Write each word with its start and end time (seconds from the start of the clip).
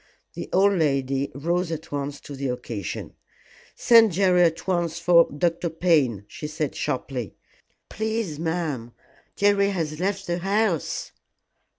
The 0.33 0.49
old 0.51 0.73
lady 0.73 1.29
rose 1.35 1.71
at 1.71 1.91
once 1.91 2.19
to 2.21 2.35
the 2.35 2.47
occasion. 2.47 3.13
"Send 3.75 4.13
Jerry 4.13 4.41
at 4.41 4.65
once 4.65 4.97
for 4.97 5.29
Dr. 5.31 5.69
Payne," 5.69 6.25
she 6.27 6.47
said 6.47 6.75
sharply. 6.75 7.35
"Please, 7.87 8.39
ma'am, 8.39 8.93
Jerry 9.35 9.69
has 9.69 9.99
left 9.99 10.25
the 10.25 10.39
house." 10.39 11.11